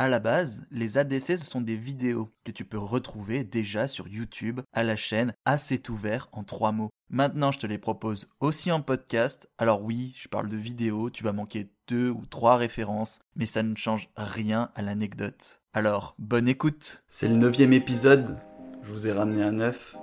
À 0.00 0.08
la 0.08 0.18
base, 0.18 0.64
les 0.70 0.96
ADC, 0.96 1.36
ce 1.36 1.44
sont 1.44 1.60
des 1.60 1.76
vidéos 1.76 2.30
que 2.42 2.50
tu 2.50 2.64
peux 2.64 2.78
retrouver 2.78 3.44
déjà 3.44 3.86
sur 3.86 4.08
YouTube 4.08 4.62
à 4.72 4.82
la 4.82 4.96
chaîne 4.96 5.34
Assez 5.44 5.82
ouvert 5.90 6.30
en 6.32 6.42
trois 6.42 6.72
mots. 6.72 6.88
Maintenant, 7.10 7.52
je 7.52 7.58
te 7.58 7.66
les 7.66 7.76
propose 7.76 8.30
aussi 8.40 8.72
en 8.72 8.80
podcast. 8.80 9.50
Alors 9.58 9.82
oui, 9.82 10.14
je 10.16 10.28
parle 10.28 10.48
de 10.48 10.56
vidéos, 10.56 11.10
tu 11.10 11.22
vas 11.22 11.34
manquer 11.34 11.70
deux 11.86 12.08
ou 12.08 12.24
trois 12.24 12.56
références, 12.56 13.18
mais 13.36 13.44
ça 13.44 13.62
ne 13.62 13.76
change 13.76 14.08
rien 14.16 14.70
à 14.74 14.80
l'anecdote. 14.80 15.60
Alors, 15.74 16.14
bonne 16.18 16.48
écoute 16.48 17.04
C'est 17.08 17.28
le 17.28 17.36
neuvième 17.36 17.74
épisode, 17.74 18.38
je 18.82 18.92
vous 18.92 19.06
ai 19.06 19.12
ramené 19.12 19.42
un 19.42 19.58
œuf. 19.58 19.98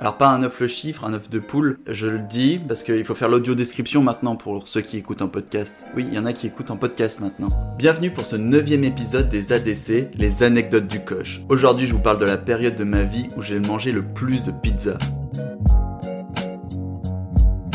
Alors 0.00 0.16
pas 0.16 0.28
un 0.28 0.44
œuf 0.44 0.60
le 0.60 0.68
chiffre, 0.68 1.04
un 1.04 1.12
œuf 1.12 1.28
de 1.28 1.40
poule, 1.40 1.80
je 1.88 2.06
le 2.06 2.20
dis 2.20 2.60
parce 2.60 2.84
qu'il 2.84 3.04
faut 3.04 3.16
faire 3.16 3.28
l'audio 3.28 3.56
description 3.56 4.00
maintenant 4.00 4.36
pour 4.36 4.68
ceux 4.68 4.80
qui 4.80 4.96
écoutent 4.96 5.22
en 5.22 5.28
podcast. 5.28 5.88
Oui, 5.96 6.06
il 6.06 6.14
y 6.14 6.18
en 6.20 6.24
a 6.24 6.32
qui 6.32 6.46
écoutent 6.46 6.70
en 6.70 6.76
podcast 6.76 7.20
maintenant. 7.20 7.48
Bienvenue 7.76 8.12
pour 8.12 8.24
ce 8.24 8.36
neuvième 8.36 8.84
épisode 8.84 9.28
des 9.28 9.52
ADC, 9.52 10.10
les 10.14 10.44
anecdotes 10.44 10.86
du 10.86 11.00
coche. 11.00 11.40
Aujourd'hui 11.48 11.86
je 11.86 11.94
vous 11.94 11.98
parle 11.98 12.18
de 12.18 12.24
la 12.24 12.38
période 12.38 12.76
de 12.76 12.84
ma 12.84 13.02
vie 13.02 13.26
où 13.36 13.42
j'ai 13.42 13.58
mangé 13.58 13.90
le 13.90 14.04
plus 14.04 14.44
de 14.44 14.52
pizza. 14.52 14.98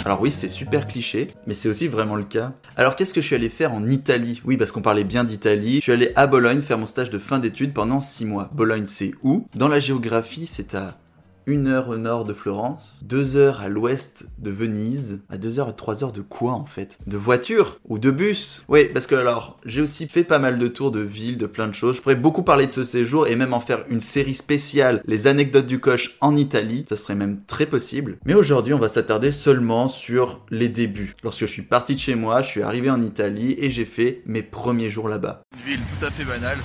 Alors 0.05 0.21
oui, 0.21 0.31
c'est 0.31 0.47
super 0.47 0.87
cliché, 0.87 1.27
mais 1.45 1.53
c'est 1.53 1.67
aussi 1.67 1.89
vraiment 1.89 2.15
le 2.15 2.23
cas. 2.23 2.53
Alors 2.77 2.95
qu'est-ce 2.95 3.13
que 3.13 3.19
je 3.19 3.25
suis 3.25 3.35
allé 3.35 3.49
faire 3.49 3.73
en 3.73 3.85
Italie? 3.87 4.41
Oui, 4.45 4.55
parce 4.55 4.71
qu'on 4.71 4.81
parlait 4.81 5.03
bien 5.03 5.25
d'Italie. 5.25 5.75
Je 5.75 5.81
suis 5.81 5.91
allé 5.91 6.13
à 6.15 6.27
Bologne 6.27 6.61
faire 6.61 6.77
mon 6.77 6.85
stage 6.85 7.09
de 7.09 7.19
fin 7.19 7.39
d'études 7.39 7.73
pendant 7.73 7.99
6 7.99 8.25
mois. 8.25 8.49
Bologne, 8.53 8.85
c'est 8.85 9.11
où? 9.23 9.45
Dans 9.55 9.67
la 9.67 9.81
géographie, 9.81 10.45
c'est 10.45 10.73
à 10.75 10.97
une 11.45 11.67
heure 11.67 11.89
au 11.89 11.97
nord 11.97 12.25
de 12.25 12.33
Florence, 12.33 13.01
deux 13.05 13.35
heures 13.35 13.61
à 13.61 13.69
l'ouest 13.69 14.27
de 14.39 14.51
Venise, 14.51 15.23
à 15.29 15.37
deux 15.37 15.59
heures 15.59 15.69
et 15.69 15.75
trois 15.75 16.03
heures 16.03 16.11
de 16.11 16.21
quoi 16.21 16.53
en 16.53 16.65
fait? 16.65 16.97
De 17.07 17.17
voiture 17.17 17.79
ou 17.85 17.99
de 17.99 18.11
bus? 18.11 18.65
Oui, 18.67 18.85
parce 18.85 19.07
que 19.07 19.15
alors, 19.15 19.59
j'ai 19.65 19.81
aussi 19.81 20.07
fait 20.07 20.23
pas 20.23 20.39
mal 20.39 20.59
de 20.59 20.67
tours 20.67 20.91
de 20.91 21.01
ville, 21.01 21.37
de 21.37 21.45
plein 21.45 21.67
de 21.67 21.75
choses. 21.75 21.97
Je 21.97 22.01
pourrais 22.01 22.15
beaucoup 22.15 22.43
parler 22.43 22.67
de 22.67 22.71
ce 22.71 22.83
séjour 22.83 23.27
et 23.27 23.35
même 23.35 23.53
en 23.53 23.59
faire 23.59 23.83
une 23.89 23.99
série 23.99 24.35
spéciale, 24.35 25.01
les 25.05 25.27
anecdotes 25.27 25.65
du 25.65 25.79
coche 25.79 26.17
en 26.21 26.35
Italie, 26.35 26.85
ça 26.87 26.97
serait 26.97 27.15
même 27.15 27.41
très 27.45 27.65
possible. 27.65 28.17
Mais 28.25 28.33
aujourd'hui, 28.33 28.73
on 28.73 28.79
va 28.79 28.89
s'attarder 28.89 29.31
seulement 29.31 29.87
sur 29.87 30.41
les 30.49 30.69
débuts. 30.69 31.15
Lorsque 31.23 31.41
je 31.41 31.45
suis 31.45 31.61
parti 31.61 31.95
de 31.95 31.99
chez 31.99 32.15
moi, 32.15 32.41
je 32.41 32.47
suis 32.47 32.61
arrivé 32.61 32.89
en 32.89 33.01
Italie 33.01 33.55
et 33.57 33.69
j'ai 33.69 33.85
fait 33.85 34.21
mes 34.25 34.43
premiers 34.43 34.89
jours 34.89 35.09
là-bas. 35.09 35.41
Une 35.53 35.73
ville 35.73 35.81
tout 35.81 36.05
à 36.05 36.11
fait 36.11 36.25
banale. 36.25 36.57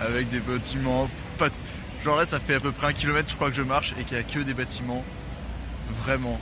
Avec 0.00 0.30
des 0.30 0.40
bâtiments 0.40 1.08
pas 1.38 1.50
Genre 2.04 2.16
là, 2.16 2.24
ça 2.24 2.40
fait 2.40 2.54
à 2.54 2.60
peu 2.60 2.72
près 2.72 2.86
un 2.86 2.92
kilomètre, 2.94 3.28
je 3.28 3.34
crois 3.34 3.50
que 3.50 3.56
je 3.56 3.62
marche 3.62 3.94
et 4.00 4.04
qu'il 4.04 4.16
n'y 4.16 4.22
a 4.22 4.26
que 4.26 4.40
des 4.40 4.54
bâtiments 4.54 5.04
vraiment 6.02 6.40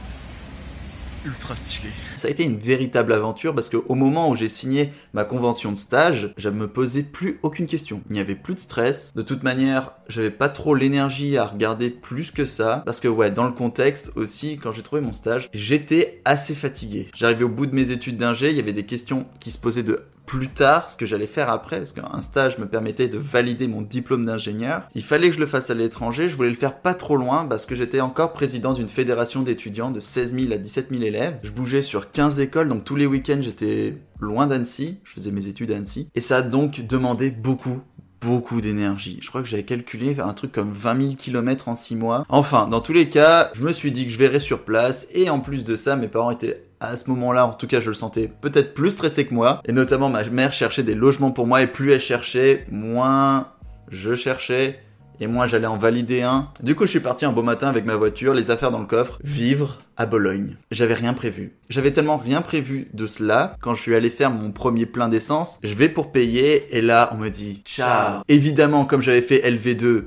ultra 1.26 1.56
stylés. 1.56 1.90
Ça 2.16 2.28
a 2.28 2.30
été 2.30 2.44
une 2.44 2.58
véritable 2.58 3.12
aventure 3.12 3.54
parce 3.54 3.68
qu'au 3.68 3.94
moment 3.94 4.30
où 4.30 4.36
j'ai 4.36 4.48
signé 4.48 4.92
ma 5.12 5.24
convention 5.24 5.72
de 5.72 5.78
stage, 5.78 6.32
je 6.36 6.48
me 6.48 6.68
posais 6.68 7.02
plus 7.02 7.40
aucune 7.42 7.66
question. 7.66 8.02
Il 8.08 8.12
n'y 8.12 8.20
avait 8.20 8.36
plus 8.36 8.54
de 8.54 8.60
stress. 8.60 9.12
De 9.14 9.22
toute 9.22 9.42
manière, 9.42 9.94
j'avais 10.08 10.30
pas 10.30 10.48
trop 10.48 10.74
l'énergie 10.74 11.36
à 11.36 11.44
regarder 11.44 11.90
plus 11.90 12.30
que 12.30 12.46
ça 12.46 12.82
parce 12.86 13.00
que 13.00 13.08
ouais, 13.08 13.30
dans 13.30 13.44
le 13.44 13.52
contexte 13.52 14.12
aussi, 14.16 14.58
quand 14.58 14.72
j'ai 14.72 14.82
trouvé 14.82 15.02
mon 15.02 15.12
stage, 15.12 15.48
j'étais 15.52 16.20
assez 16.24 16.54
fatigué. 16.54 17.08
J'arrivais 17.14 17.44
au 17.44 17.48
bout 17.48 17.66
de 17.66 17.74
mes 17.74 17.90
études 17.90 18.16
d'ingé, 18.16 18.50
il 18.50 18.56
y 18.56 18.60
avait 18.60 18.72
des 18.72 18.86
questions 18.86 19.26
qui 19.40 19.50
se 19.50 19.58
posaient 19.58 19.82
de 19.82 20.00
plus 20.28 20.48
tard 20.48 20.90
ce 20.90 20.96
que 20.96 21.06
j'allais 21.06 21.26
faire 21.26 21.50
après, 21.50 21.78
parce 21.78 21.92
qu'un 21.92 22.20
stage 22.20 22.58
me 22.58 22.66
permettait 22.66 23.08
de 23.08 23.16
valider 23.16 23.66
mon 23.66 23.80
diplôme 23.80 24.26
d'ingénieur. 24.26 24.86
Il 24.94 25.02
fallait 25.02 25.30
que 25.30 25.34
je 25.34 25.40
le 25.40 25.46
fasse 25.46 25.70
à 25.70 25.74
l'étranger, 25.74 26.28
je 26.28 26.36
voulais 26.36 26.50
le 26.50 26.54
faire 26.54 26.80
pas 26.80 26.92
trop 26.92 27.16
loin 27.16 27.46
parce 27.46 27.64
que 27.64 27.74
j'étais 27.74 28.00
encore 28.00 28.34
président 28.34 28.74
d'une 28.74 28.88
fédération 28.88 29.42
d'étudiants 29.42 29.90
de 29.90 30.00
16 30.00 30.34
000 30.34 30.52
à 30.52 30.58
17 30.58 30.88
000 30.90 31.02
élèves. 31.02 31.38
Je 31.42 31.50
bougeais 31.50 31.80
sur 31.80 32.12
15 32.12 32.40
écoles, 32.40 32.68
donc 32.68 32.84
tous 32.84 32.94
les 32.94 33.06
week-ends 33.06 33.40
j'étais 33.40 33.96
loin 34.20 34.46
d'Annecy, 34.46 34.98
je 35.02 35.12
faisais 35.12 35.30
mes 35.30 35.46
études 35.46 35.72
à 35.72 35.76
Annecy, 35.76 36.10
et 36.14 36.20
ça 36.20 36.38
a 36.38 36.42
donc 36.42 36.86
demandé 36.86 37.30
beaucoup, 37.30 37.80
beaucoup 38.20 38.60
d'énergie. 38.60 39.18
Je 39.22 39.28
crois 39.28 39.42
que 39.42 39.48
j'avais 39.48 39.64
calculé 39.64 40.16
un 40.18 40.32
truc 40.32 40.52
comme 40.52 40.72
20 40.72 41.02
000 41.02 41.14
km 41.14 41.68
en 41.68 41.74
6 41.74 41.96
mois. 41.96 42.24
Enfin, 42.28 42.66
dans 42.68 42.80
tous 42.80 42.92
les 42.92 43.08
cas, 43.08 43.50
je 43.54 43.62
me 43.62 43.72
suis 43.72 43.92
dit 43.92 44.06
que 44.06 44.12
je 44.12 44.18
verrais 44.18 44.40
sur 44.40 44.60
place 44.60 45.06
et 45.12 45.30
en 45.30 45.40
plus 45.40 45.64
de 45.64 45.76
ça, 45.76 45.96
mes 45.96 46.08
parents 46.08 46.30
étaient 46.30 46.64
à 46.80 46.96
ce 46.96 47.10
moment-là, 47.10 47.46
en 47.46 47.52
tout 47.52 47.66
cas, 47.66 47.80
je 47.80 47.88
le 47.88 47.94
sentais 47.94 48.30
peut-être 48.40 48.74
plus 48.74 48.92
stressé 48.92 49.26
que 49.26 49.34
moi. 49.34 49.62
Et 49.66 49.72
notamment, 49.72 50.10
ma 50.10 50.22
mère 50.24 50.52
cherchait 50.52 50.84
des 50.84 50.94
logements 50.94 51.32
pour 51.32 51.46
moi 51.46 51.62
et 51.62 51.66
plus 51.66 51.92
elle 51.92 52.00
cherchait, 52.00 52.66
moins 52.70 53.48
je 53.90 54.14
cherchais 54.14 54.80
et 55.20 55.26
moi 55.26 55.46
j'allais 55.46 55.66
en 55.66 55.76
valider 55.76 56.22
un. 56.22 56.48
Du 56.62 56.74
coup, 56.74 56.84
je 56.84 56.90
suis 56.90 57.00
parti 57.00 57.24
un 57.24 57.32
beau 57.32 57.42
matin 57.42 57.68
avec 57.68 57.84
ma 57.84 57.96
voiture, 57.96 58.34
les 58.34 58.50
affaires 58.50 58.70
dans 58.70 58.80
le 58.80 58.86
coffre, 58.86 59.18
vivre 59.22 59.78
à 59.96 60.06
Bologne. 60.06 60.56
J'avais 60.70 60.94
rien 60.94 61.14
prévu. 61.14 61.56
J'avais 61.68 61.92
tellement 61.92 62.16
rien 62.16 62.42
prévu 62.42 62.88
de 62.92 63.06
cela 63.06 63.56
quand 63.60 63.74
je 63.74 63.82
suis 63.82 63.94
allé 63.94 64.10
faire 64.10 64.30
mon 64.30 64.52
premier 64.52 64.86
plein 64.86 65.08
d'essence. 65.08 65.58
Je 65.62 65.74
vais 65.74 65.88
pour 65.88 66.12
payer 66.12 66.76
et 66.76 66.80
là, 66.80 67.10
on 67.12 67.16
me 67.16 67.28
dit 67.28 67.62
ciao. 67.64 68.22
Évidemment, 68.28 68.84
comme 68.84 69.02
j'avais 69.02 69.22
fait 69.22 69.38
LV2 69.48 70.04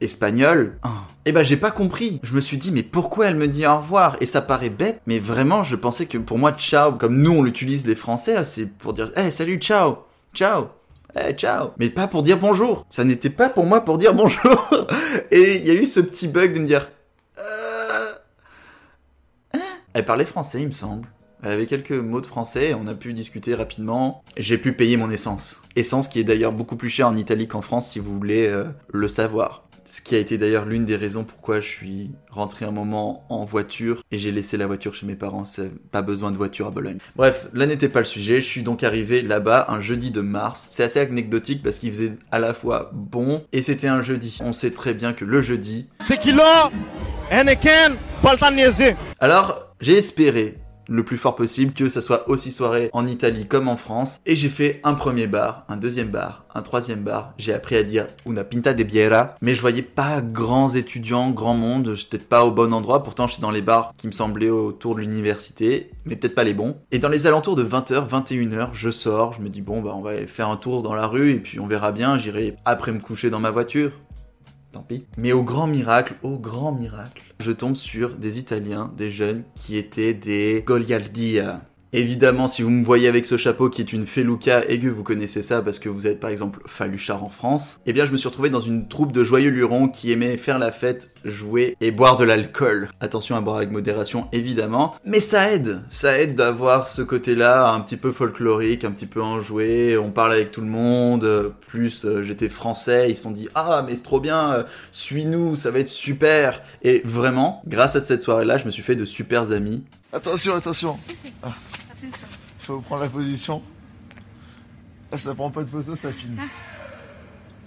espagnol, 0.00 0.78
et 1.26 1.30
eh 1.30 1.32
ben 1.32 1.42
j'ai 1.42 1.58
pas 1.58 1.70
compris. 1.70 2.20
Je 2.22 2.32
me 2.32 2.40
suis 2.40 2.56
dit 2.56 2.72
mais 2.72 2.82
pourquoi 2.82 3.26
elle 3.26 3.36
me 3.36 3.48
dit 3.48 3.66
au 3.66 3.78
revoir? 3.78 4.16
Et 4.20 4.26
ça 4.26 4.40
paraît 4.40 4.70
bête, 4.70 5.00
mais 5.06 5.18
vraiment 5.18 5.62
je 5.62 5.76
pensais 5.76 6.06
que 6.06 6.16
pour 6.16 6.38
moi 6.38 6.52
ciao, 6.52 6.92
comme 6.92 7.20
nous 7.20 7.32
on 7.32 7.42
l'utilise 7.42 7.86
les 7.86 7.94
Français, 7.94 8.42
c'est 8.44 8.66
pour 8.66 8.94
dire 8.94 9.10
eh 9.16 9.30
salut 9.30 9.58
ciao, 9.58 9.98
ciao. 10.34 10.79
Eh, 11.16 11.32
ciao 11.34 11.70
Mais 11.78 11.90
pas 11.90 12.06
pour 12.06 12.22
dire 12.22 12.38
bonjour 12.38 12.86
Ça 12.88 13.04
n'était 13.04 13.30
pas 13.30 13.48
pour 13.48 13.66
moi 13.66 13.84
pour 13.84 13.98
dire 13.98 14.14
bonjour 14.14 14.70
Et 15.30 15.56
il 15.56 15.66
y 15.66 15.70
a 15.70 15.74
eu 15.74 15.86
ce 15.86 16.00
petit 16.00 16.28
bug 16.28 16.54
de 16.54 16.60
me 16.60 16.66
dire... 16.66 16.88
Euh... 17.38 18.12
Hein? 19.54 19.60
Elle 19.92 20.04
parlait 20.04 20.24
français, 20.24 20.60
il 20.60 20.66
me 20.66 20.72
semble. 20.72 21.08
Elle 21.42 21.52
avait 21.52 21.66
quelques 21.66 21.92
mots 21.92 22.20
de 22.20 22.26
français, 22.26 22.74
on 22.74 22.86
a 22.86 22.94
pu 22.94 23.14
discuter 23.14 23.54
rapidement. 23.54 24.22
J'ai 24.36 24.58
pu 24.58 24.72
payer 24.72 24.96
mon 24.96 25.10
essence. 25.10 25.56
Essence 25.74 26.06
qui 26.06 26.20
est 26.20 26.24
d'ailleurs 26.24 26.52
beaucoup 26.52 26.76
plus 26.76 26.90
cher 26.90 27.08
en 27.08 27.16
Italie 27.16 27.48
qu'en 27.48 27.62
France 27.62 27.90
si 27.90 27.98
vous 27.98 28.16
voulez 28.16 28.46
euh, 28.46 28.64
le 28.92 29.08
savoir. 29.08 29.64
Ce 29.84 30.00
qui 30.00 30.14
a 30.14 30.18
été 30.18 30.38
d'ailleurs 30.38 30.66
l'une 30.66 30.84
des 30.84 30.96
raisons 30.96 31.24
pourquoi 31.24 31.60
je 31.60 31.68
suis 31.68 32.10
rentré 32.30 32.64
un 32.64 32.70
moment 32.70 33.24
en 33.28 33.44
voiture 33.44 34.02
et 34.10 34.18
j'ai 34.18 34.32
laissé 34.32 34.56
la 34.56 34.66
voiture 34.66 34.94
chez 34.94 35.06
mes 35.06 35.16
parents. 35.16 35.44
C'est 35.44 35.70
pas 35.90 36.02
besoin 36.02 36.30
de 36.30 36.36
voiture 36.36 36.66
à 36.66 36.70
Bologne. 36.70 36.98
Bref, 37.16 37.48
là 37.52 37.66
n'était 37.66 37.88
pas 37.88 38.00
le 38.00 38.04
sujet. 38.04 38.40
Je 38.40 38.46
suis 38.46 38.62
donc 38.62 38.82
arrivé 38.82 39.22
là-bas 39.22 39.66
un 39.68 39.80
jeudi 39.80 40.10
de 40.10 40.20
mars. 40.20 40.68
C'est 40.70 40.84
assez 40.84 41.00
anecdotique 41.00 41.62
parce 41.62 41.78
qu'il 41.78 41.92
faisait 41.92 42.12
à 42.30 42.38
la 42.38 42.54
fois 42.54 42.90
bon 42.92 43.44
et 43.52 43.62
c'était 43.62 43.88
un 43.88 44.02
jeudi. 44.02 44.38
On 44.42 44.52
sait 44.52 44.70
très 44.70 44.94
bien 44.94 45.12
que 45.12 45.24
le 45.24 45.40
jeudi. 45.40 45.86
Alors, 49.20 49.74
j'ai 49.80 49.96
espéré 49.96 50.58
le 50.90 51.04
plus 51.04 51.16
fort 51.16 51.36
possible, 51.36 51.72
que 51.72 51.88
ça 51.88 52.02
soit 52.02 52.28
aussi 52.28 52.50
soirée 52.50 52.90
en 52.92 53.06
Italie 53.06 53.46
comme 53.46 53.68
en 53.68 53.76
France. 53.76 54.18
Et 54.26 54.34
j'ai 54.34 54.48
fait 54.48 54.80
un 54.84 54.94
premier 54.94 55.26
bar, 55.26 55.64
un 55.68 55.76
deuxième 55.76 56.08
bar, 56.08 56.44
un 56.54 56.62
troisième 56.62 57.00
bar. 57.00 57.32
J'ai 57.38 57.54
appris 57.54 57.76
à 57.76 57.82
dire 57.82 58.08
una 58.26 58.44
pinta 58.44 58.74
de 58.74 58.82
biera, 58.82 59.36
mais 59.40 59.54
je 59.54 59.60
voyais 59.60 59.82
pas 59.82 60.20
grands 60.20 60.68
étudiants, 60.68 61.30
grand 61.30 61.54
monde. 61.54 61.94
J'étais 61.94 62.18
pas 62.18 62.44
au 62.44 62.50
bon 62.50 62.74
endroit. 62.74 63.02
Pourtant, 63.02 63.28
j'étais 63.28 63.42
dans 63.42 63.52
les 63.52 63.62
bars 63.62 63.92
qui 63.96 64.08
me 64.08 64.12
semblaient 64.12 64.50
autour 64.50 64.96
de 64.96 65.00
l'université, 65.00 65.90
mais 66.04 66.16
peut-être 66.16 66.34
pas 66.34 66.44
les 66.44 66.54
bons. 66.54 66.76
Et 66.90 66.98
dans 66.98 67.08
les 67.08 67.26
alentours 67.28 67.54
de 67.54 67.64
20h, 67.64 68.08
21h, 68.08 68.70
je 68.72 68.90
sors. 68.90 69.32
Je 69.32 69.40
me 69.40 69.48
dis 69.48 69.62
bon 69.62 69.80
bah 69.80 69.92
on 69.94 70.02
va 70.02 70.26
faire 70.26 70.48
un 70.48 70.56
tour 70.56 70.82
dans 70.82 70.94
la 70.94 71.06
rue 71.06 71.30
et 71.30 71.38
puis 71.38 71.60
on 71.60 71.68
verra 71.68 71.92
bien. 71.92 72.18
J'irai 72.18 72.56
après 72.64 72.90
me 72.90 73.00
coucher 73.00 73.30
dans 73.30 73.40
ma 73.40 73.50
voiture 73.50 73.92
tant 74.72 74.82
pis. 74.82 75.04
Mais 75.16 75.32
au 75.32 75.42
grand 75.42 75.66
miracle, 75.66 76.14
au 76.22 76.38
grand 76.38 76.72
miracle, 76.72 77.22
je 77.40 77.52
tombe 77.52 77.76
sur 77.76 78.14
des 78.14 78.38
Italiens, 78.38 78.92
des 78.96 79.10
jeunes, 79.10 79.44
qui 79.54 79.76
étaient 79.76 80.14
des 80.14 80.62
Goliardia. 80.66 81.62
Évidemment, 81.92 82.46
si 82.46 82.62
vous 82.62 82.70
me 82.70 82.84
voyez 82.84 83.08
avec 83.08 83.26
ce 83.26 83.36
chapeau 83.36 83.68
qui 83.68 83.80
est 83.80 83.92
une 83.92 84.06
feluca 84.06 84.62
et 84.68 84.78
que 84.78 84.86
vous 84.86 85.02
connaissez 85.02 85.42
ça 85.42 85.60
parce 85.60 85.80
que 85.80 85.88
vous 85.88 86.06
êtes 86.06 86.20
par 86.20 86.30
exemple 86.30 86.60
faluchard 86.66 87.24
en 87.24 87.28
France, 87.28 87.80
eh 87.84 87.92
bien 87.92 88.04
je 88.04 88.12
me 88.12 88.16
suis 88.16 88.28
retrouvé 88.28 88.48
dans 88.48 88.60
une 88.60 88.86
troupe 88.86 89.10
de 89.10 89.24
joyeux 89.24 89.50
lurons 89.50 89.88
qui 89.88 90.12
aimaient 90.12 90.36
faire 90.36 90.60
la 90.60 90.70
fête, 90.70 91.10
jouer 91.24 91.76
et 91.80 91.90
boire 91.90 92.16
de 92.16 92.22
l'alcool. 92.22 92.90
Attention 93.00 93.34
à 93.34 93.40
boire 93.40 93.56
avec 93.56 93.72
modération 93.72 94.28
évidemment, 94.30 94.94
mais 95.04 95.18
ça 95.18 95.50
aide, 95.52 95.80
ça 95.88 96.16
aide 96.20 96.36
d'avoir 96.36 96.88
ce 96.88 97.02
côté-là 97.02 97.72
un 97.72 97.80
petit 97.80 97.96
peu 97.96 98.12
folklorique, 98.12 98.84
un 98.84 98.92
petit 98.92 99.06
peu 99.06 99.20
enjoué, 99.20 99.98
on 99.98 100.12
parle 100.12 100.32
avec 100.32 100.52
tout 100.52 100.60
le 100.60 100.68
monde, 100.68 101.52
plus 101.66 102.04
euh, 102.04 102.22
j'étais 102.22 102.48
français, 102.48 103.10
ils 103.10 103.16
se 103.16 103.24
sont 103.24 103.32
dit 103.32 103.48
"Ah, 103.56 103.84
mais 103.84 103.96
c'est 103.96 104.02
trop 104.02 104.20
bien, 104.20 104.52
euh, 104.52 104.62
suis-nous, 104.92 105.56
ça 105.56 105.72
va 105.72 105.80
être 105.80 105.88
super." 105.88 106.62
Et 106.82 107.02
vraiment, 107.04 107.62
grâce 107.66 107.96
à 107.96 108.00
cette 108.00 108.22
soirée-là, 108.22 108.58
je 108.58 108.66
me 108.66 108.70
suis 108.70 108.82
fait 108.82 108.94
de 108.94 109.04
super 109.04 109.50
amis. 109.50 109.82
Attention, 110.12 110.56
attention. 110.56 110.98
Ah. 111.42 111.54
Faut 112.60 112.80
prendre 112.80 113.02
la 113.04 113.08
position. 113.10 113.62
Ah, 115.12 115.18
ça 115.18 115.34
prend 115.34 115.50
pas 115.50 115.64
de 115.64 115.70
photo, 115.70 115.94
ça 115.96 116.12
filme. 116.12 116.36
Ah. 116.38 116.44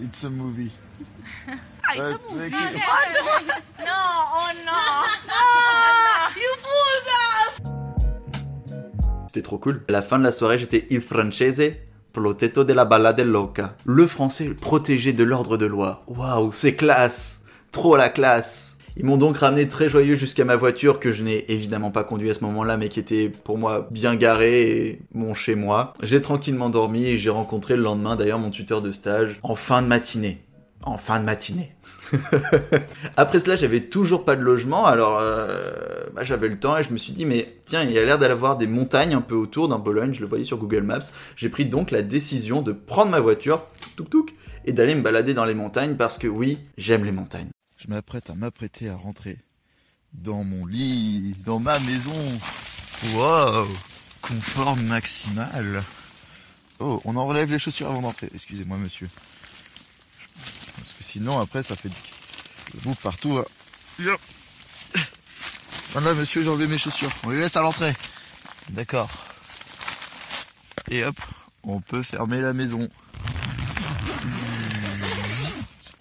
It's 0.00 0.24
a 0.24 0.30
movie. 0.30 0.72
Ah, 1.86 1.92
it's 1.96 2.00
a 2.00 2.32
movie. 2.32 2.50
Oh, 3.78 3.84
no, 3.84 3.92
oh 4.34 4.50
no. 4.64 4.72
Oh, 5.28 6.30
you 6.36 6.50
fooled 6.62 7.08
us. 7.46 7.60
C'était 9.28 9.42
trop 9.42 9.58
cool. 9.58 9.82
À 9.88 9.92
la 9.92 10.02
fin 10.02 10.18
de 10.18 10.24
la 10.24 10.32
soirée, 10.32 10.58
j'étais 10.58 10.86
il 10.90 11.02
francese 11.02 11.76
protetto 12.12 12.64
della 12.64 12.84
ballade 12.84 13.20
loca. 13.20 13.76
Le 13.84 14.06
français 14.06 14.54
protégé 14.54 15.12
de 15.12 15.24
l'ordre 15.24 15.56
de 15.56 15.66
loi. 15.66 16.04
Waouh, 16.06 16.52
c'est 16.52 16.74
classe. 16.74 17.44
Trop 17.72 17.96
la 17.96 18.08
classe. 18.08 18.73
Ils 18.96 19.04
m'ont 19.04 19.16
donc 19.16 19.38
ramené 19.38 19.66
très 19.66 19.88
joyeux 19.88 20.14
jusqu'à 20.14 20.44
ma 20.44 20.54
voiture 20.54 21.00
que 21.00 21.10
je 21.10 21.24
n'ai 21.24 21.50
évidemment 21.52 21.90
pas 21.90 22.04
conduit 22.04 22.30
à 22.30 22.34
ce 22.34 22.40
moment-là, 22.44 22.76
mais 22.76 22.88
qui 22.88 23.00
était 23.00 23.28
pour 23.28 23.58
moi 23.58 23.88
bien 23.90 24.14
garée 24.14 24.62
et 24.62 25.00
mon 25.12 25.34
chez 25.34 25.56
moi. 25.56 25.92
J'ai 26.02 26.22
tranquillement 26.22 26.70
dormi 26.70 27.04
et 27.04 27.18
j'ai 27.18 27.30
rencontré 27.30 27.76
le 27.76 27.82
lendemain 27.82 28.14
d'ailleurs 28.14 28.38
mon 28.38 28.50
tuteur 28.50 28.82
de 28.82 28.92
stage 28.92 29.40
en 29.42 29.56
fin 29.56 29.82
de 29.82 29.88
matinée. 29.88 30.42
En 30.82 30.98
fin 30.98 31.18
de 31.18 31.24
matinée. 31.24 31.74
Après 33.16 33.40
cela, 33.40 33.56
j'avais 33.56 33.80
toujours 33.80 34.24
pas 34.24 34.36
de 34.36 34.42
logement, 34.42 34.84
alors 34.84 35.18
euh, 35.18 35.72
bah, 36.14 36.22
j'avais 36.22 36.48
le 36.48 36.58
temps 36.58 36.76
et 36.76 36.82
je 36.82 36.92
me 36.92 36.98
suis 36.98 37.14
dit, 37.14 37.24
mais 37.24 37.56
tiens, 37.64 37.82
il 37.82 37.90
y 37.90 37.98
a 37.98 38.04
l'air 38.04 38.18
d'avoir 38.18 38.56
des 38.56 38.66
montagnes 38.66 39.14
un 39.14 39.22
peu 39.22 39.34
autour 39.34 39.66
dans 39.66 39.78
Bologne, 39.78 40.12
je 40.12 40.20
le 40.20 40.26
voyais 40.26 40.44
sur 40.44 40.58
Google 40.58 40.82
Maps. 40.82 41.10
J'ai 41.36 41.48
pris 41.48 41.64
donc 41.64 41.90
la 41.90 42.02
décision 42.02 42.60
de 42.60 42.72
prendre 42.72 43.10
ma 43.10 43.20
voiture, 43.20 43.66
et 44.66 44.72
d'aller 44.72 44.94
me 44.94 45.02
balader 45.02 45.34
dans 45.34 45.44
les 45.44 45.54
montagnes 45.54 45.96
parce 45.96 46.18
que 46.18 46.28
oui, 46.28 46.58
j'aime 46.76 47.04
les 47.04 47.12
montagnes. 47.12 47.48
Je 47.84 47.90
m'apprête 47.92 48.30
à 48.30 48.34
m'apprêter 48.34 48.88
à 48.88 48.96
rentrer 48.96 49.38
dans 50.14 50.42
mon 50.42 50.64
lit, 50.64 51.34
dans 51.44 51.58
ma 51.58 51.78
maison. 51.80 52.16
Wow, 53.12 53.68
confort 54.22 54.76
maximal. 54.76 55.84
Oh, 56.78 57.02
on 57.04 57.14
en 57.16 57.26
relève 57.26 57.50
les 57.50 57.58
chaussures 57.58 57.88
avant 57.88 58.00
d'entrer. 58.00 58.30
Excusez-moi, 58.34 58.78
monsieur. 58.78 59.10
Parce 60.76 60.92
que 60.92 61.04
sinon, 61.04 61.38
après, 61.38 61.62
ça 61.62 61.76
fait 61.76 61.90
du 61.90 62.80
bouffe 62.80 63.00
partout. 63.02 63.38
Hein. 63.38 64.16
Voilà, 65.92 66.14
monsieur, 66.14 66.42
j'ai 66.42 66.48
enlevé 66.48 66.66
mes 66.66 66.78
chaussures. 66.78 67.10
On 67.24 67.30
les 67.30 67.40
laisse 67.40 67.56
à 67.56 67.60
l'entrée. 67.60 67.92
D'accord. 68.70 69.10
Et 70.88 71.04
hop, 71.04 71.20
on 71.64 71.80
peut 71.80 72.02
fermer 72.02 72.40
la 72.40 72.54
maison. 72.54 72.88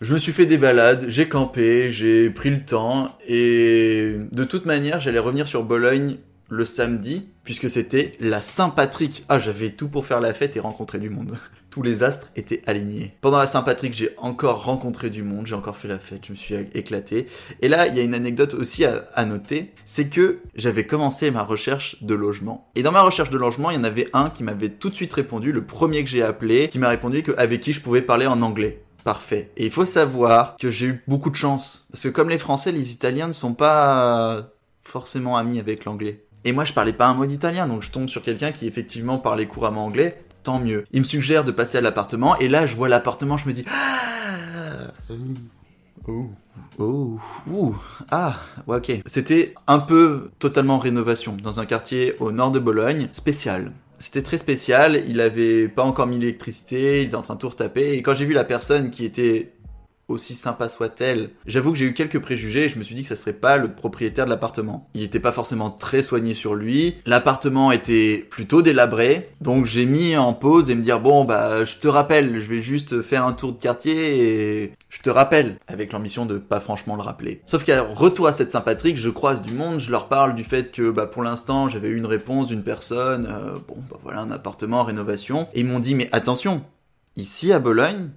Je 0.04 0.14
me 0.14 0.20
suis 0.20 0.34
fait 0.34 0.46
des 0.46 0.58
balades, 0.58 1.06
j'ai 1.08 1.30
campé, 1.30 1.90
j'ai 1.90 2.30
pris 2.30 2.50
le 2.50 2.66
temps 2.66 3.18
et 3.26 4.18
de 4.34 4.44
toute 4.44 4.66
manière, 4.66 5.00
j'allais 5.00 5.18
revenir 5.18 5.48
sur 5.48 5.64
Bologne 5.64 6.18
le 6.50 6.66
samedi 6.66 7.30
puisque 7.46 7.70
c'était 7.70 8.12
la 8.20 8.42
Saint-Patrick. 8.42 9.24
Ah, 9.30 9.40
j'avais 9.40 9.70
tout 9.70 9.88
pour 9.88 10.06
faire 10.06 10.20
la 10.20 10.34
fête 10.34 10.58
et 10.58 10.60
rencontrer 10.60 11.00
du 11.00 11.10
monde. 11.10 11.38
Tous 11.70 11.84
les 11.84 12.04
astres 12.04 12.32
étaient 12.36 12.62
alignés. 12.68 13.16
Pendant 13.22 13.38
la 13.38 13.48
Saint-Patrick, 13.48 13.94
j'ai 13.94 14.10
encore 14.18 14.66
rencontré 14.66 15.10
du 15.10 15.24
monde, 15.24 15.48
j'ai 15.48 15.56
encore 15.56 15.78
fait 15.78 15.88
la 15.88 16.00
fête, 16.00 16.26
je 16.28 16.32
me 16.32 16.36
suis 16.36 16.54
éclaté. 16.76 17.28
Et 17.62 17.70
là, 17.70 17.88
il 17.88 17.96
y 17.96 18.02
a 18.02 18.04
une 18.04 18.14
anecdote 18.14 18.54
aussi 18.56 18.84
à, 18.84 19.26
noter, 19.26 19.72
c'est 19.86 20.10
que 20.10 20.42
j'avais 20.54 20.86
commencé 20.86 21.32
ma 21.32 21.44
recherche 21.44 22.04
de 22.04 22.14
logement. 22.14 22.70
Et 22.76 22.84
dans 22.84 22.92
ma 22.92 23.02
recherche 23.02 23.30
de 23.30 23.38
logement, 23.38 23.72
il 23.72 23.78
y 23.78 23.80
en 23.80 23.86
avait 23.86 24.10
un 24.12 24.30
qui 24.30 24.44
m'avait 24.44 24.68
tout 24.68 24.90
de 24.90 24.96
suite 24.96 25.14
répondu, 25.14 25.54
le 25.54 25.64
premier 25.64 26.04
que 26.04 26.10
j'ai 26.10 26.22
appelé, 26.22 26.68
qui 26.68 26.78
m'a 26.78 26.90
répondu 26.90 27.24
que, 27.24 27.32
avec 27.38 27.62
qui 27.62 27.72
je 27.72 27.80
pouvais 27.80 28.02
parler 28.02 28.28
en 28.28 28.42
anglais. 28.42 28.83
Parfait. 29.04 29.52
Et 29.58 29.66
il 29.66 29.72
faut 29.72 29.86
savoir 29.86 30.56
que 30.58 30.72
j'ai 30.72 30.88
eu 30.88 31.04
beaucoup 31.08 31.30
de 31.30 31.36
chance. 31.36 31.88
Parce 31.92 32.04
que 32.04 32.10
comme 32.10 32.30
les 32.30 32.38
Français, 32.38 32.72
les 32.72 32.94
Italiens 32.94 33.28
ne 33.28 33.34
sont 33.34 33.54
pas 33.54 34.50
forcément 34.84 35.38
amis 35.38 35.60
avec 35.60 35.86
l'anglais. 35.86 36.24
Et 36.46 36.52
moi, 36.52 36.66
je 36.66 36.74
parlais 36.74 36.94
pas 36.94 37.08
un 37.08 37.14
mot 37.14 37.26
d'italien, 37.26 37.68
donc 37.68 37.84
je 37.84 37.92
tombe 37.92 38.10
sur 38.10 38.22
quelqu'un 38.22 38.52
qui 38.52 38.68
effectivement 38.68 39.18
parlait 39.18 39.46
couramment 39.46 39.86
anglais. 39.86 40.24
Tant 40.44 40.60
mieux. 40.60 40.84
Il 40.92 41.00
me 41.00 41.06
suggère 41.06 41.46
de 41.46 41.52
passer 41.52 41.78
à 41.78 41.82
l'appartement, 41.82 42.38
et 42.38 42.50
là, 42.50 42.66
je 42.66 42.76
vois 42.76 42.90
l'appartement, 42.90 43.38
je 43.38 43.48
me 43.48 43.54
dis. 43.54 43.64
Ah, 43.70 44.92
oh, 46.08 46.30
oh, 46.80 47.20
oh, 47.50 47.76
ah, 48.12 48.36
ok. 48.68 48.92
C'était 49.06 49.54
un 49.68 49.80
peu 49.80 50.32
totalement 50.40 50.80
rénovation 50.80 51.38
dans 51.42 51.62
un 51.62 51.66
quartier 51.66 52.16
au 52.20 52.34
nord 52.34 52.52
de 52.52 52.60
Bologne, 52.60 53.08
spécial. 53.14 53.72
C'était 54.04 54.22
très 54.22 54.38
spécial, 54.38 55.02
il 55.08 55.22
avait 55.22 55.70
pas 55.70 55.82
encore 55.82 56.08
mis 56.08 56.20
l'électricité, 56.20 57.02
il 57.02 57.06
était 57.06 57.16
en 57.16 57.22
train 57.22 57.36
de 57.36 57.40
tout 57.40 57.48
retaper, 57.48 57.94
et 57.94 58.02
quand 58.02 58.14
j'ai 58.14 58.26
vu 58.26 58.34
la 58.34 58.44
personne 58.44 58.90
qui 58.90 59.06
était 59.06 59.53
aussi 60.14 60.36
sympa 60.36 60.70
soit-elle, 60.70 61.32
j'avoue 61.46 61.72
que 61.72 61.78
j'ai 61.78 61.86
eu 61.86 61.94
quelques 61.94 62.20
préjugés 62.20 62.66
et 62.66 62.70
je 62.70 62.78
me 62.78 62.84
suis 62.84 62.96
dit 62.96 63.02
que 63.02 63.08
ça 63.08 63.16
serait 63.16 63.34
pas 63.34 63.58
le 63.58 63.74
propriétaire 63.74 64.26
de 64.26 64.30
l'appartement. 64.30 64.90
Il 64.94 65.04
était 65.04 65.20
pas 65.20 65.32
forcément 65.32 65.70
très 65.70 66.02
soigné 66.02 66.34
sur 66.34 66.56
lui, 66.56 66.96
l'appartement 67.06 67.72
était 67.72 68.26
plutôt 68.30 68.62
délabré, 68.62 69.30
donc 69.42 69.66
j'ai 69.66 69.86
mis 69.86 70.16
en 70.16 70.34
pause 70.34 70.70
et 70.70 70.76
me 70.76 70.82
dire 70.82 71.00
bon 71.00 71.26
bah 71.26 71.66
je 71.66 71.78
te 71.78 71.88
rappelle, 71.88 72.40
je 72.40 72.48
vais 72.48 72.60
juste 72.60 73.02
faire 73.02 73.26
un 73.26 73.34
tour 73.34 73.54
de 73.54 73.62
quartier 73.62 74.64
et 74.64 74.74
je 74.90 75.02
te 75.02 75.10
rappelle, 75.10 75.58
avec 75.68 75.92
l'ambition 75.92 76.26
de 76.26 76.38
pas 76.38 76.60
franchement 76.60 76.96
le 76.96 77.02
rappeler. 77.02 77.42
Sauf 77.46 77.64
qu'à 77.64 77.82
retour 77.82 78.28
à 78.28 78.32
cette 78.32 78.52
Saint-Patrick, 78.52 78.98
je 78.98 79.10
croise 79.10 79.42
du 79.42 79.54
monde, 79.54 79.80
je 79.80 79.92
leur 79.92 80.08
parle 80.08 80.36
du 80.36 80.44
fait 80.44 80.72
que 80.72 80.92
bah 80.92 81.08
pour 81.08 81.24
l'instant 81.24 81.68
j'avais 81.68 81.90
eu 81.90 81.98
une 81.98 82.06
réponse 82.06 82.48
d'une 82.48 82.64
personne, 82.64 83.28
euh, 83.30 83.58
bon 83.68 83.76
bah 83.90 83.98
voilà 84.04 84.22
un 84.22 84.32
appartement 84.32 84.82
en 84.82 84.84
rénovation, 84.84 85.48
et 85.54 85.62
ils 85.62 85.66
m'ont 85.66 85.80
dit 85.80 85.96
mais 85.96 86.10
attention, 86.12 86.64
ici 87.16 87.52
à 87.52 87.60
Bologne, 87.60 88.10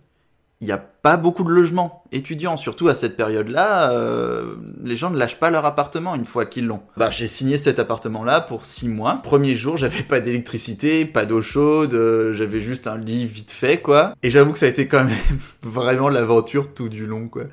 il 0.61 0.67
n'y 0.67 0.73
a 0.73 0.79
pas 0.79 1.19
beaucoup 1.19 1.45
de 1.45 1.51
logements 1.51 2.05
étudiants, 2.13 2.57
surtout 2.57 2.89
à 2.89 2.95
cette 2.95 3.17
période-là. 3.17 3.93
Euh, 3.93 4.55
les 4.83 4.97
gens 4.97 5.11
ne 5.11 5.19
lâchent 5.19 5.39
pas 5.39 5.51
leur 5.51 5.67
appartement 5.67 6.15
une 6.15 6.25
fois 6.25 6.47
qu'ils 6.47 6.67
l'ont. 6.67 6.81
Bah, 6.97 7.11
j'ai 7.11 7.29
signé 7.29 7.59
cet 7.59 7.79
appartement-là 7.79 8.41
pour 8.41 8.65
six 8.65 8.89
mois. 8.89 9.21
Premier 9.23 9.55
jour, 9.55 9.77
j'avais 9.77 10.03
pas 10.03 10.21
d'électricité, 10.21 11.05
pas 11.05 11.27
d'eau 11.27 11.43
chaude, 11.43 11.93
euh, 11.93 12.33
j'avais 12.33 12.61
juste 12.61 12.87
un 12.87 12.97
lit 12.97 13.27
vite 13.27 13.51
fait, 13.51 13.81
quoi. 13.81 14.15
Et 14.23 14.31
j'avoue 14.31 14.53
que 14.53 14.59
ça 14.59 14.67
a 14.67 14.71
été 14.71 14.89
quand 14.89 15.05
même 15.05 15.15
vraiment 15.63 16.09
l'aventure 16.09 16.73
tout 16.73 16.89
du 16.89 17.05
long, 17.05 17.29
quoi. 17.29 17.45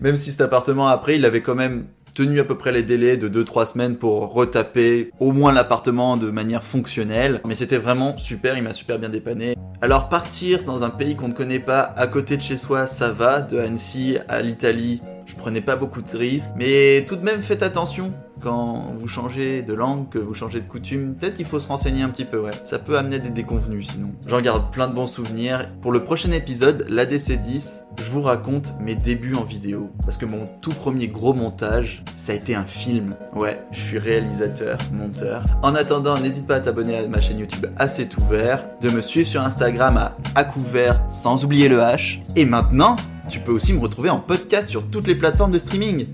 Même 0.00 0.16
si 0.16 0.32
cet 0.32 0.40
appartement 0.40 0.88
après, 0.88 1.16
il 1.16 1.24
avait 1.24 1.42
quand 1.42 1.54
même 1.54 1.86
tenu 2.14 2.40
à 2.40 2.44
peu 2.44 2.56
près 2.56 2.72
les 2.72 2.82
délais 2.82 3.16
de 3.16 3.28
2-3 3.28 3.66
semaines 3.66 3.96
pour 3.96 4.32
retaper 4.32 5.10
au 5.20 5.30
moins 5.30 5.52
l'appartement 5.52 6.16
de 6.16 6.30
manière 6.30 6.64
fonctionnelle. 6.64 7.40
Mais 7.46 7.54
c'était 7.54 7.78
vraiment 7.78 8.18
super, 8.18 8.56
il 8.56 8.64
m'a 8.64 8.74
super 8.74 8.98
bien 8.98 9.08
dépanné. 9.08 9.54
Alors 9.80 10.08
partir 10.08 10.64
dans 10.64 10.82
un 10.82 10.90
pays 10.90 11.14
qu'on 11.14 11.28
ne 11.28 11.32
connaît 11.32 11.60
pas 11.60 11.94
à 11.96 12.08
côté 12.08 12.36
de 12.36 12.42
chez 12.42 12.56
soi, 12.56 12.88
ça 12.88 13.12
va, 13.12 13.42
de 13.42 13.58
Annecy 13.58 14.18
à 14.26 14.42
l'Italie, 14.42 15.00
je 15.24 15.36
prenais 15.36 15.60
pas 15.60 15.76
beaucoup 15.76 16.02
de 16.02 16.16
risques, 16.16 16.50
mais 16.56 17.04
tout 17.06 17.14
de 17.14 17.22
même 17.22 17.42
faites 17.42 17.62
attention 17.62 18.12
quand 18.40 18.92
vous 18.96 19.08
changez 19.08 19.62
de 19.62 19.72
langue, 19.72 20.08
que 20.08 20.18
vous 20.18 20.34
changez 20.34 20.60
de 20.60 20.66
coutume, 20.66 21.14
peut-être 21.14 21.34
qu'il 21.34 21.46
faut 21.46 21.60
se 21.60 21.68
renseigner 21.68 22.02
un 22.02 22.08
petit 22.08 22.24
peu, 22.24 22.38
ouais. 22.38 22.50
Ça 22.64 22.78
peut 22.78 22.98
amener 22.98 23.18
des 23.18 23.30
déconvenus 23.30 23.88
sinon. 23.88 24.10
J'en 24.26 24.40
garde 24.40 24.72
plein 24.72 24.88
de 24.88 24.94
bons 24.94 25.06
souvenirs. 25.06 25.68
Pour 25.82 25.92
le 25.92 26.04
prochain 26.04 26.32
épisode, 26.32 26.86
l'ADC10, 26.88 27.80
je 28.00 28.10
vous 28.10 28.22
raconte 28.22 28.74
mes 28.80 28.94
débuts 28.94 29.34
en 29.34 29.44
vidéo. 29.44 29.90
Parce 30.04 30.16
que 30.16 30.26
mon 30.26 30.46
tout 30.60 30.70
premier 30.70 31.08
gros 31.08 31.34
montage, 31.34 32.04
ça 32.16 32.32
a 32.32 32.34
été 32.34 32.54
un 32.54 32.64
film. 32.64 33.14
Ouais, 33.34 33.60
je 33.72 33.80
suis 33.80 33.98
réalisateur, 33.98 34.78
monteur. 34.92 35.44
En 35.62 35.74
attendant, 35.74 36.18
n'hésite 36.18 36.46
pas 36.46 36.56
à 36.56 36.60
t'abonner 36.60 36.96
à 36.98 37.06
ma 37.06 37.20
chaîne 37.20 37.38
YouTube 37.38 37.66
Assez 37.76 38.08
ouvert, 38.18 38.64
de 38.80 38.90
me 38.90 39.00
suivre 39.00 39.28
sur 39.28 39.42
Instagram 39.42 39.96
à 39.96 40.16
Acouvert 40.34 41.00
sans 41.08 41.44
oublier 41.44 41.68
le 41.68 41.78
H. 41.78 42.20
Et 42.36 42.44
maintenant, 42.44 42.96
tu 43.28 43.40
peux 43.40 43.52
aussi 43.52 43.72
me 43.72 43.80
retrouver 43.80 44.10
en 44.10 44.20
podcast 44.20 44.68
sur 44.70 44.88
toutes 44.88 45.06
les 45.06 45.14
plateformes 45.14 45.52
de 45.52 45.58
streaming. 45.58 46.06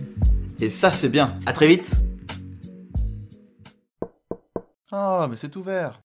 Et 0.60 0.70
ça, 0.70 0.92
c'est 0.92 1.08
bien. 1.08 1.36
À 1.46 1.52
très 1.52 1.66
vite 1.66 1.96
Ah, 4.96 5.26
mais 5.28 5.36
c'est 5.36 5.56
ouvert. 5.56 6.00